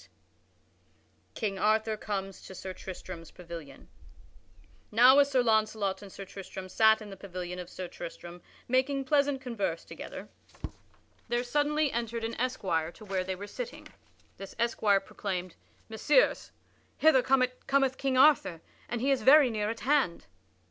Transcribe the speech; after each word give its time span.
[Sidenote: 0.01 0.19
King 1.35 1.59
Arthur 1.59 1.95
comes 1.95 2.41
to 2.41 2.55
Sir 2.55 2.73
Tristram's 2.73 3.29
pavilion] 3.29 3.87
Now, 4.91 5.19
as 5.19 5.29
Sir 5.29 5.43
Launcelot 5.43 6.01
and 6.01 6.11
Sir 6.11 6.25
Tristram 6.25 6.69
sat 6.69 7.03
in 7.03 7.11
the 7.11 7.15
pavilion 7.15 7.59
of 7.59 7.69
Sir 7.69 7.87
Tristram 7.87 8.41
making 8.67 9.05
pleasant 9.05 9.41
converse 9.41 9.85
together, 9.85 10.27
there 11.27 11.43
suddenly 11.43 11.91
entered 11.91 12.23
an 12.23 12.33
esquire 12.41 12.91
to 12.93 13.05
where 13.05 13.23
they 13.23 13.35
were 13.35 13.45
sitting. 13.45 13.89
This 14.37 14.55
esquire 14.57 15.01
proclaimed: 15.01 15.53
"Messires, 15.87 16.49
hither 16.97 17.21
cometh 17.21 17.97
King 17.97 18.17
Arthur, 18.17 18.61
and 18.89 19.01
he 19.01 19.11
is 19.11 19.21
very 19.21 19.51
near 19.51 19.69
at 19.69 19.81
hand." 19.81 20.25